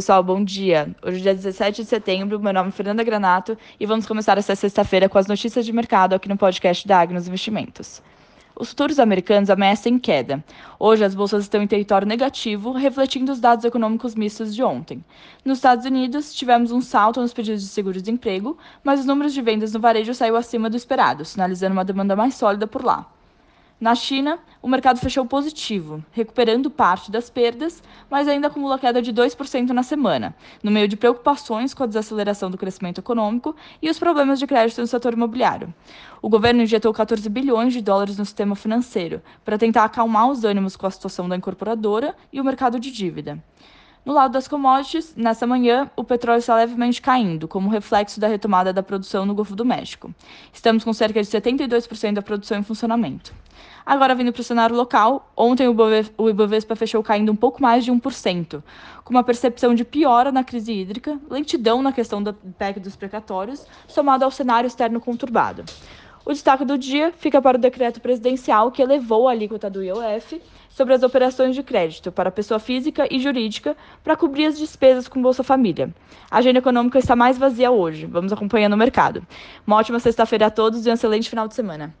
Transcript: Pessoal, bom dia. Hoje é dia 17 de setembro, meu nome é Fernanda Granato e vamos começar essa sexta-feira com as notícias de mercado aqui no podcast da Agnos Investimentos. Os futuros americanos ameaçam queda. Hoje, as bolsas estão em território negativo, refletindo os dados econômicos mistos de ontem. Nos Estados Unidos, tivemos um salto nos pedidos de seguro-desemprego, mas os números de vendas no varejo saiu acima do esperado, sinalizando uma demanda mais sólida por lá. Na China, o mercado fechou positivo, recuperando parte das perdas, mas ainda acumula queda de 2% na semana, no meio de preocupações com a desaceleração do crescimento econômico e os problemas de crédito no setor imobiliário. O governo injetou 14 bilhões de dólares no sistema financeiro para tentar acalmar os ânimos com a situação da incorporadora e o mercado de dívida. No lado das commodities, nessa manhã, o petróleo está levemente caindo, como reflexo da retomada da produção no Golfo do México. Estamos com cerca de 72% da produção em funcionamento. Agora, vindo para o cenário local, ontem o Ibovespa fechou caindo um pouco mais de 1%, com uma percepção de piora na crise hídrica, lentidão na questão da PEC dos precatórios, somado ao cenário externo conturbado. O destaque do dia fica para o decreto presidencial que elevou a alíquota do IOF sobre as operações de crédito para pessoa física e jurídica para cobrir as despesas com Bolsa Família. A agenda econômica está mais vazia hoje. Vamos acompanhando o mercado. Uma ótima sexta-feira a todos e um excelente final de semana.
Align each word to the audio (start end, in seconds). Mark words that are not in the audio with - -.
Pessoal, 0.00 0.22
bom 0.22 0.42
dia. 0.42 0.96
Hoje 1.02 1.18
é 1.18 1.20
dia 1.20 1.34
17 1.34 1.82
de 1.82 1.86
setembro, 1.86 2.40
meu 2.40 2.54
nome 2.54 2.70
é 2.70 2.72
Fernanda 2.72 3.04
Granato 3.04 3.54
e 3.78 3.84
vamos 3.84 4.06
começar 4.06 4.38
essa 4.38 4.56
sexta-feira 4.56 5.10
com 5.10 5.18
as 5.18 5.26
notícias 5.26 5.66
de 5.66 5.74
mercado 5.74 6.14
aqui 6.14 6.26
no 6.26 6.38
podcast 6.38 6.88
da 6.88 6.98
Agnos 6.98 7.28
Investimentos. 7.28 8.02
Os 8.58 8.70
futuros 8.70 8.98
americanos 8.98 9.50
ameaçam 9.50 9.98
queda. 9.98 10.42
Hoje, 10.78 11.04
as 11.04 11.14
bolsas 11.14 11.42
estão 11.42 11.62
em 11.62 11.66
território 11.66 12.08
negativo, 12.08 12.72
refletindo 12.72 13.30
os 13.30 13.40
dados 13.40 13.66
econômicos 13.66 14.14
mistos 14.14 14.54
de 14.54 14.62
ontem. 14.62 15.04
Nos 15.44 15.58
Estados 15.58 15.84
Unidos, 15.84 16.32
tivemos 16.32 16.72
um 16.72 16.80
salto 16.80 17.20
nos 17.20 17.34
pedidos 17.34 17.60
de 17.60 17.68
seguro-desemprego, 17.68 18.56
mas 18.82 19.00
os 19.00 19.06
números 19.06 19.34
de 19.34 19.42
vendas 19.42 19.74
no 19.74 19.80
varejo 19.80 20.14
saiu 20.14 20.34
acima 20.34 20.70
do 20.70 20.78
esperado, 20.78 21.26
sinalizando 21.26 21.74
uma 21.74 21.84
demanda 21.84 22.16
mais 22.16 22.36
sólida 22.36 22.66
por 22.66 22.82
lá. 22.82 23.06
Na 23.80 23.94
China, 23.94 24.38
o 24.60 24.68
mercado 24.68 25.00
fechou 25.00 25.24
positivo, 25.24 26.04
recuperando 26.12 26.70
parte 26.70 27.10
das 27.10 27.30
perdas, 27.30 27.82
mas 28.10 28.28
ainda 28.28 28.48
acumula 28.48 28.78
queda 28.78 29.00
de 29.00 29.10
2% 29.10 29.70
na 29.70 29.82
semana, 29.82 30.36
no 30.62 30.70
meio 30.70 30.86
de 30.86 30.98
preocupações 30.98 31.72
com 31.72 31.84
a 31.84 31.86
desaceleração 31.86 32.50
do 32.50 32.58
crescimento 32.58 32.98
econômico 32.98 33.56
e 33.80 33.88
os 33.88 33.98
problemas 33.98 34.38
de 34.38 34.46
crédito 34.46 34.82
no 34.82 34.86
setor 34.86 35.14
imobiliário. 35.14 35.72
O 36.20 36.28
governo 36.28 36.60
injetou 36.60 36.92
14 36.92 37.26
bilhões 37.30 37.72
de 37.72 37.80
dólares 37.80 38.18
no 38.18 38.26
sistema 38.26 38.54
financeiro 38.54 39.22
para 39.46 39.56
tentar 39.56 39.84
acalmar 39.84 40.28
os 40.28 40.44
ânimos 40.44 40.76
com 40.76 40.86
a 40.86 40.90
situação 40.90 41.26
da 41.26 41.34
incorporadora 41.34 42.14
e 42.30 42.38
o 42.38 42.44
mercado 42.44 42.78
de 42.78 42.90
dívida. 42.90 43.42
No 44.02 44.14
lado 44.14 44.32
das 44.32 44.48
commodities, 44.48 45.14
nessa 45.14 45.46
manhã, 45.46 45.90
o 45.94 46.02
petróleo 46.02 46.38
está 46.38 46.56
levemente 46.56 47.02
caindo, 47.02 47.46
como 47.46 47.68
reflexo 47.68 48.18
da 48.18 48.28
retomada 48.28 48.72
da 48.72 48.82
produção 48.82 49.26
no 49.26 49.34
Golfo 49.34 49.54
do 49.54 49.64
México. 49.64 50.14
Estamos 50.52 50.82
com 50.82 50.92
cerca 50.94 51.22
de 51.22 51.28
72% 51.28 52.14
da 52.14 52.22
produção 52.22 52.58
em 52.58 52.62
funcionamento. 52.62 53.34
Agora, 53.84 54.14
vindo 54.14 54.32
para 54.32 54.40
o 54.40 54.44
cenário 54.44 54.74
local, 54.74 55.30
ontem 55.36 55.68
o 55.68 56.30
Ibovespa 56.30 56.74
fechou 56.76 57.02
caindo 57.02 57.30
um 57.30 57.36
pouco 57.36 57.60
mais 57.60 57.84
de 57.84 57.92
1%, 57.92 58.62
com 59.04 59.12
uma 59.12 59.22
percepção 59.24 59.74
de 59.74 59.84
piora 59.84 60.32
na 60.32 60.44
crise 60.44 60.72
hídrica, 60.72 61.18
lentidão 61.28 61.82
na 61.82 61.92
questão 61.92 62.22
da 62.22 62.32
PEC 62.32 62.80
dos 62.80 62.96
precatórios, 62.96 63.66
somado 63.86 64.24
ao 64.24 64.30
cenário 64.30 64.66
externo 64.66 65.00
conturbado. 65.00 65.64
O 66.24 66.32
destaque 66.32 66.64
do 66.64 66.76
dia 66.76 67.12
fica 67.16 67.40
para 67.40 67.56
o 67.56 67.60
decreto 67.60 68.00
presidencial 68.00 68.70
que 68.70 68.82
elevou 68.82 69.26
a 69.26 69.32
alíquota 69.32 69.70
do 69.70 69.82
IOF 69.82 70.40
sobre 70.68 70.94
as 70.94 71.02
operações 71.02 71.54
de 71.54 71.62
crédito 71.62 72.12
para 72.12 72.30
pessoa 72.30 72.60
física 72.60 73.08
e 73.10 73.18
jurídica 73.18 73.76
para 74.04 74.16
cobrir 74.16 74.46
as 74.46 74.58
despesas 74.58 75.08
com 75.08 75.20
Bolsa 75.20 75.42
Família. 75.42 75.92
A 76.30 76.38
agenda 76.38 76.58
econômica 76.58 76.98
está 76.98 77.16
mais 77.16 77.38
vazia 77.38 77.70
hoje. 77.70 78.06
Vamos 78.06 78.32
acompanhando 78.32 78.74
o 78.74 78.76
mercado. 78.76 79.26
Uma 79.66 79.76
ótima 79.76 79.98
sexta-feira 79.98 80.46
a 80.46 80.50
todos 80.50 80.86
e 80.86 80.90
um 80.90 80.92
excelente 80.92 81.28
final 81.28 81.48
de 81.48 81.54
semana. 81.54 81.94